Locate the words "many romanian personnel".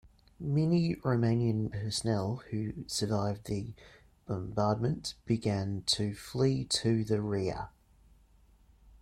0.39-2.37